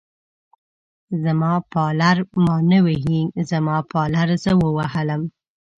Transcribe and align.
زما 1.23 1.53
پالر 1.71 2.17
ما 2.43 2.55
نه 2.71 2.79
وهي، 2.85 3.21
زما 3.49 3.77
پالر 3.91 4.27
زه 4.43 4.51
ووهلم. 4.61 5.21